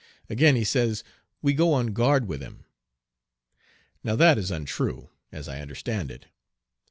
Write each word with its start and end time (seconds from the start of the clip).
Again, 0.31 0.55
he 0.55 0.63
says 0.63 1.03
we 1.43 1.53
"go 1.53 1.73
on 1.73 1.93
guard 1.93 2.27
with 2.27 2.41
him." 2.41 2.65
Now 4.03 4.15
that 4.15 4.39
is 4.39 4.49
untrue, 4.49 5.11
as 5.31 5.47
I 5.47 5.61
understand 5.61 6.09
it. 6.09 6.25